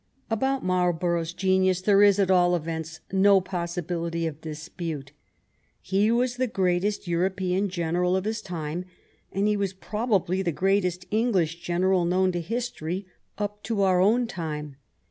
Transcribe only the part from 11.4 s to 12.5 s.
general known to